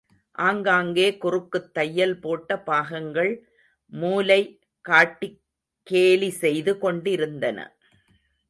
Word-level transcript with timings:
ஆங்காங்கே 0.35 1.17
குறுக்குத் 1.17 1.73
தையல் 1.73 2.19
போட்ட 2.19 2.57
பாகங்கள், 2.59 3.31
மூலை 3.93 4.41
காட்டிக் 4.85 5.39
கேலி 5.87 6.29
செய்து 6.29 6.77
கொண்டிருந்தன. 6.77 7.59